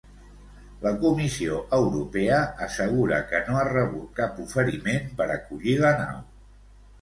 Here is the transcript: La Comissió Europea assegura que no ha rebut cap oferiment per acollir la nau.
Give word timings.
La 0.85 0.93
Comissió 1.01 1.59
Europea 1.77 2.39
assegura 2.67 3.19
que 3.33 3.43
no 3.51 3.59
ha 3.61 3.67
rebut 3.69 4.09
cap 4.21 4.41
oferiment 4.47 5.07
per 5.21 5.29
acollir 5.37 5.77
la 5.85 5.95
nau. 6.03 6.19